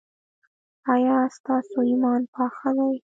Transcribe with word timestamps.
ایا 0.93 1.17
ستاسو 1.35 1.77
ایمان 1.89 2.21
پاخه 2.35 2.69
دی؟ 2.77 2.91